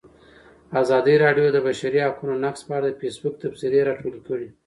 ازادي 0.81 1.15
راډیو 1.23 1.47
د 1.51 1.53
د 1.55 1.57
بشري 1.67 1.99
حقونو 2.07 2.35
نقض 2.43 2.61
په 2.67 2.73
اړه 2.77 2.87
د 2.91 2.95
فیسبوک 3.01 3.33
تبصرې 3.43 3.79
راټولې 3.89 4.19
کړي. 4.27 4.49